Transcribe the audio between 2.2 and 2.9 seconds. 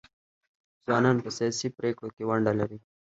ونډه لري.